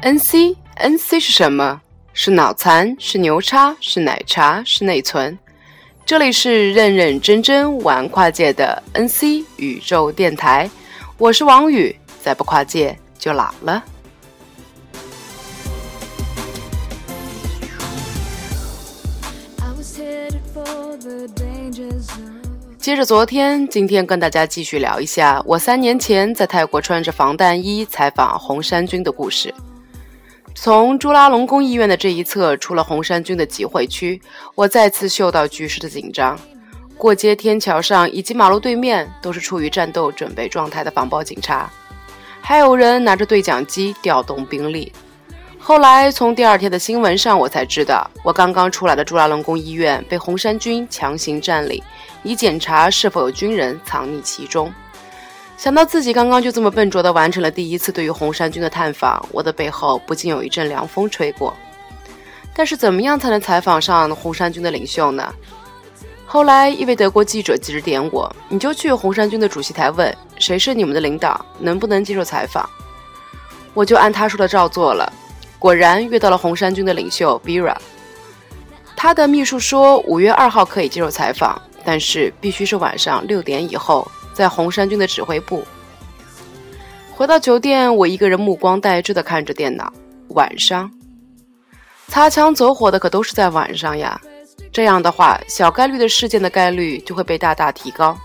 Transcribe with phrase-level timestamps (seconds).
[0.00, 1.80] NC NC 是什么？
[2.12, 2.94] 是脑残？
[3.00, 3.76] 是牛叉？
[3.80, 4.62] 是奶茶？
[4.64, 5.36] 是内存？
[6.06, 10.70] 这里是认认真真玩跨界的 NC 宇宙电台，
[11.18, 13.82] 我是王宇，再不跨界就老了。
[22.78, 29.52] 接着昨天，今天跟大家继续聊一下我三年前在泰国穿着防弹衣采访红衫军的故事。
[30.60, 34.20] 从朱拉隆功医院的这一侧出了红衫军的集会区，
[34.56, 36.36] 我再次嗅到局势的紧张。
[36.96, 41.70] 过街天桥上以及马路对面都是处于战斗准备状态的防暴警察，
[42.40, 44.92] 还有人拿着对讲机调动兵力。
[45.60, 51.80] 后来从第二天的新闻上，我才知道我刚刚出来的朱拉隆功医院被红衫军强行占领，
[52.24, 54.72] 以检查是否有军人藏匿其中。
[55.58, 61.52] 想到自己刚刚就这么笨拙地完成了第一次对于红衫军的探访，我的背后不禁有一阵凉风吹过。
[62.54, 65.34] 但是怎么样才能采访上红衫军的领袖呢？
[66.24, 72.68] 后来一位德国记者指点我：“你就去红衫军的主席台问，谁是你们的领导，能不能接受采访？”
[73.74, 75.12] 我就按他说的照做了，
[75.58, 77.76] 果然约到了红衫军的领袖 Bira。
[78.94, 84.08] 他的秘书说五月二号可以接受采访，但是必须是晚上六点以后。
[84.38, 85.64] 在红衫军的指挥部。
[87.12, 89.92] 回到酒店，我一个人目光呆滞的看着电脑。
[90.28, 90.88] 晚上，
[92.06, 94.20] 擦枪走火的可都是在晚上呀。
[94.70, 98.16] 这样的话，小概率的事件的概率就会被大大提高。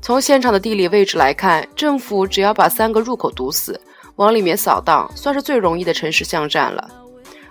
[0.00, 3.80] 从现场的地理位置来看，政府只要把三个入口堵死，
[4.14, 6.88] 往里面扫荡，算是最容易的城市巷战了。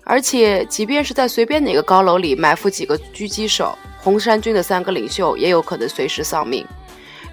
[0.05, 6.65] 而且，即便是在随便哪个高楼里埋伏几个狙击手，红衫军的三个领袖也有可能随时丧命。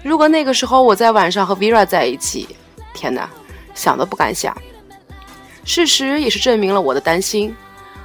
[0.03, 2.47] 如果那个时候我在晚上和 Vera 在一起，
[2.93, 3.29] 天哪，
[3.73, 4.55] 想都不敢想。
[5.63, 7.55] 事实也是证明了我的担心。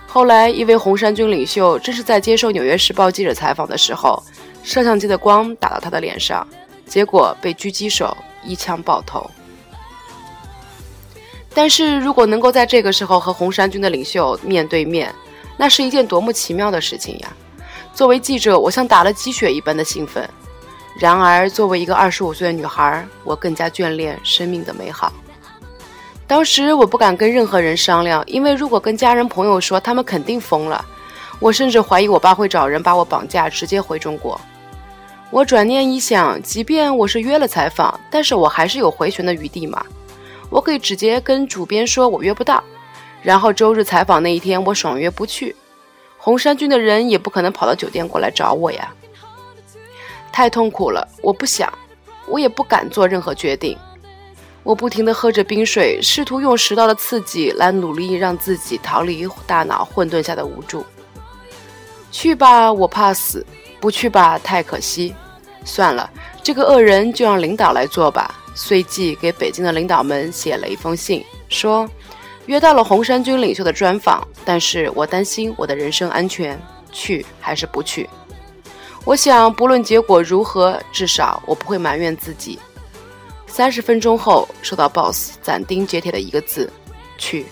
[0.07, 4.23] 后来，一位红衫军领袖正是在接受《纽约时报》记者采访的时候，
[4.63, 6.47] 摄像机的光打到他的脸上，
[6.87, 9.29] 结果被狙击手一枪爆头。
[11.53, 15.13] 但是如果能够在这个时候和红衫军的领袖面对面，
[15.57, 17.33] 那是一件多么奇妙的事情呀！
[17.93, 20.29] 作为记者，我像打了鸡血一般的兴奋。
[20.99, 25.13] 然而，作为一个二十五岁的女孩，我更加眷恋生命的美好。
[26.27, 30.85] 当时我不敢跟任何人商量，因为如果跟家人朋友说，他们肯定疯了。
[31.39, 34.39] 我甚至怀疑我爸会找人把我绑架，直接回中国。
[35.31, 39.81] 我转念一想，即便我是约了采访，但是我还是有回旋的余地嘛。
[40.51, 42.63] 我可以直接跟主编说我约不到，
[43.23, 45.55] 然后周日采访那一天我爽约不去。
[46.17, 48.93] 红衫军的人也不可能跑到酒店过来找我呀。
[50.39, 51.69] 太痛苦了，我不想，
[52.29, 53.77] 我也不敢做任何决定。
[54.63, 60.87] 我不停地喝着冰水，试图用食道的刺激来努力让自己逃离大脑混沌下的无助。
[62.13, 63.45] 去吧，我怕死；
[63.81, 65.13] 不去吧，太可惜。
[65.65, 66.09] 算了，
[66.41, 68.33] 这个恶人就让领导来做吧。
[68.55, 71.91] 随即给北京的领导们写了一封信，说
[72.47, 76.57] 约到了红衫军领袖的专访，但是我担心我的人身安全，
[76.93, 78.09] 去还是不去？
[79.09, 82.59] 我想，不论结果如何，至少我不会埋怨自己。
[83.47, 86.71] 三十分钟后，收到 boss 斩钉截铁的一个字：
[87.17, 87.47] 去。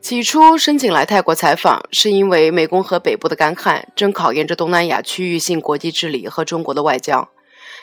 [0.00, 7.28] 起初申请来泰国采访，是因为湄公河北部的干旱正考验着东南亚区域性国际治理和中国的外交。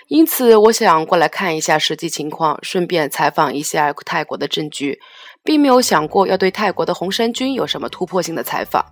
[0.10, 5.00] 因此，我想过来看一下实际情况，顺便采访一下泰国的政局，
[5.44, 8.84] 并没有想过要对泰国的红衫军有什么突破性的采访。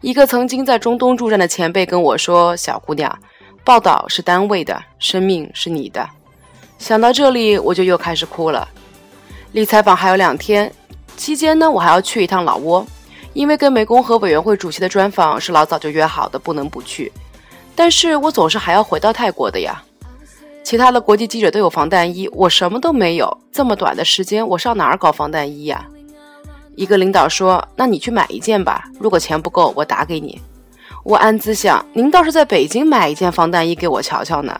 [0.00, 3.16] 一个曾经在中东驻战的前辈跟我说：“小姑娘，
[3.62, 6.04] 报道是单位的，生命是你的。”
[6.76, 8.68] 想到这里，我就又开始哭了。
[9.52, 10.72] 离采访还有两天，
[11.16, 12.84] 期间呢，我还要去一趟老挝，
[13.32, 17.12] 因为跟湄公河委员会主席的专访是老早就约好的，不能不去。
[17.76, 19.80] 但是我总是还要回到泰国的呀。
[20.62, 23.38] 其他的国际记者都有防弹衣，我什么都没有。
[23.50, 25.86] 这么短的时间，我上哪儿搞防弹衣呀？
[26.76, 30.40] 一个领导说：“那你去买一件吧，如果钱不够，我打给你。”
[31.04, 34.58] 我暗自想：“您倒是在北京买一件防弹衣给我瞧瞧呢。”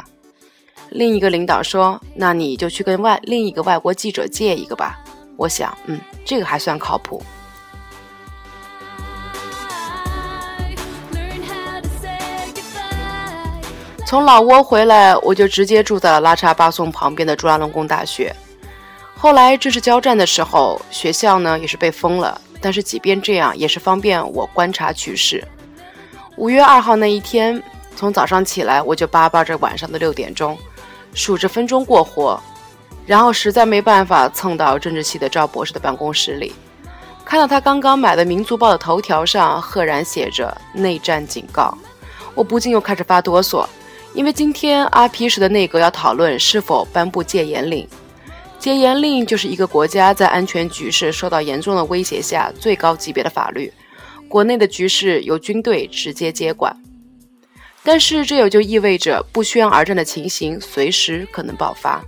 [0.91, 4.99] 另一个领导说：“那你就去跟外另一个外国记者借一个吧。”
[5.39, 7.23] 我想，嗯，这个还算靠谱。
[14.13, 18.31] 从老挝回来，我就直接住在了拉查巴松旁边的朱拉隆功大学。
[19.17, 25.43] 后来正式交战的时候，学校呢也是被封了，但是即便这样，也是方便我观察局势。
[26.37, 27.63] 五月二号那一天，
[27.97, 30.59] 从早上起来我就巴巴着晚上的六点钟，
[31.15, 32.39] 数着分钟过活，
[33.07, 36.53] 然后实在没办法蹭到政治系的赵博士的办公室里，
[37.25, 41.75] 看到他刚刚买的《民族报》的头条上赫然写着“内战警告”，
[42.37, 43.67] 我不禁又开始发哆嗦，
[44.15, 47.87] 因为今天阿皮时的内阁要讨论是否颁布戒严令。
[48.59, 53.73] 戒严令就是一个国家在安全局势受到严重的威胁下最高级别的法律，
[54.29, 56.77] 国内的局势由军队直接接管。
[57.83, 62.01] 但是这也就意味着不宣而战的情形随时可能爆发。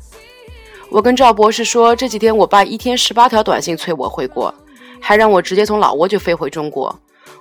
[0.91, 4.55] 我跟赵博士说，这几天我爸一天十八条短信催我回国，
[5.00, 6.95] 还让我直接从老挝就飞回中国。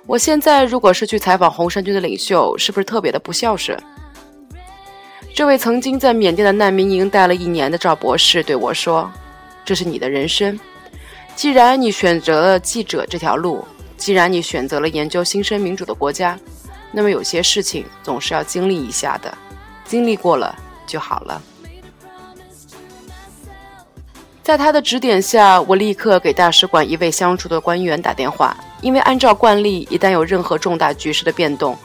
[0.06, 3.78] 我现在如果是去采访红衫军的领袖，是不是特别的不孝顺？
[5.34, 9.10] 这位曾经在缅甸的难民营待了一年的赵博士对我说
[9.66, 10.56] ：“这是你的人生，
[11.34, 13.64] 既然你选择了记者这条路，
[13.96, 16.38] 既然你选择了研究新生民主的国家，
[16.92, 19.36] 那么有些事情总是要经历一下的，
[19.84, 20.54] 经历过了
[20.86, 21.42] 就好了。”
[24.40, 31.76] 在他的指点下，我立刻给大使馆一位相处的官员打电话，因为按照惯例，一旦有任何重大局势的变动。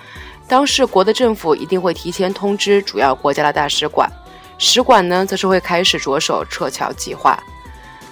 [0.49, 4.11] 当事国的政府一定会提前通知主要国家的大使馆，
[4.57, 7.37] 使馆呢则是会开始着手撤侨计划。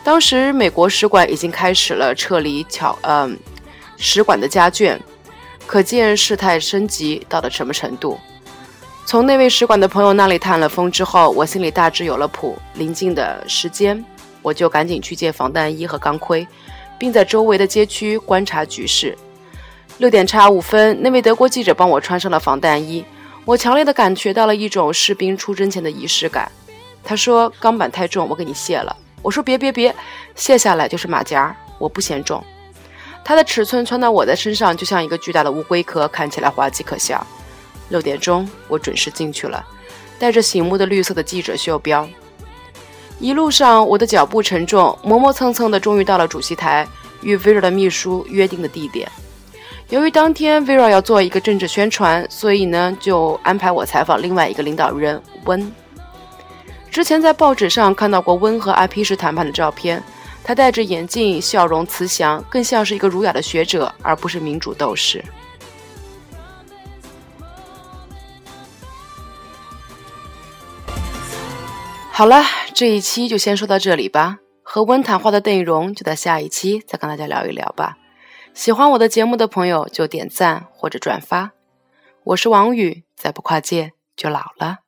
[0.03, 3.35] 当时美国使馆已经开始了撤离侨，嗯，
[3.97, 4.99] 使馆的家眷，
[5.65, 8.19] 可见事态升级到了什么程度。
[9.07, 12.55] 从那位使馆的朋友那里探了风之后，我心里大致有了谱。
[12.75, 14.05] 临近的时间，
[14.43, 16.47] 我就赶紧去借防弹衣和钢盔，
[16.99, 19.17] 并在周围的街区观察局势。
[19.97, 23.03] 六点差五分，那位德国记者帮我穿上了防弹衣。
[23.45, 26.51] 我强烈的感觉到了一种士兵出征前的仪式感。
[27.03, 29.95] 他说：“钢板太重，我给你卸了。”我说：“别别别，
[30.35, 32.43] 卸下来就是马甲，我不嫌重。”
[33.25, 37.25] 它的尺寸穿到我的身上就像一个巨大的乌龟壳，看起来滑稽可笑。
[37.89, 39.65] 六点钟，我准时进去了，
[40.19, 42.07] 带着醒目的绿色的记者袖标。
[43.19, 46.87] 一路上，我的脚步沉重，磨磨蹭蹭的，终于到了主席台，
[47.21, 49.09] 与 Vera 的秘书约定的地点。
[49.89, 55.71] 由于当天 Vera 要做一个政治宣传，所以呢就安排我采访另外一个领导人温。
[56.91, 60.03] 之前在报纸上看到过温和 IP 时谈判的照片，
[60.43, 65.23] 他戴着眼镜，笑容慈祥，更像是一个儒雅的学者，而不是民主斗士。
[72.11, 72.43] 好了，
[72.73, 74.39] 这一期就先说到这里吧。
[74.63, 77.95] 和温谈话的内容就在下一期再跟大家聊一聊吧。
[78.57, 81.51] 喜欢我的节目的朋友就点赞或者转发。
[82.23, 84.79] 我是王宇，再不跨界就老了。